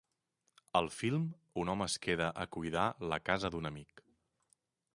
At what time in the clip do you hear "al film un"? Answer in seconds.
0.79-1.71